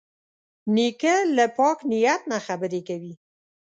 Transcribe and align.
نیکه 0.75 1.15
له 1.35 1.45
پاک 1.57 1.77
نیت 1.91 2.21
نه 2.31 2.37
خبرې 2.45 2.81
کوي. 2.87 3.13